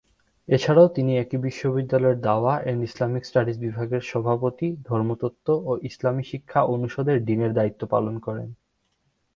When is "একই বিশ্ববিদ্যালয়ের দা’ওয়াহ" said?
1.17-2.57